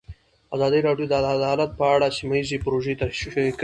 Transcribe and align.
ازادي 0.55 0.79
راډیو 0.87 1.07
د 1.09 1.13
عدالت 1.37 1.71
په 1.79 1.85
اړه 1.95 2.07
سیمه 2.17 2.35
ییزې 2.39 2.57
پروژې 2.65 2.93
تشریح 3.01 3.33
کړې. 3.53 3.59